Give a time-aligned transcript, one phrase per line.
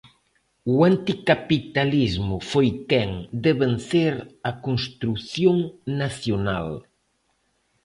[0.73, 3.11] O anticapitalismo foi quen
[3.43, 4.13] de vencer
[4.49, 5.57] a construción
[6.01, 6.67] nacional.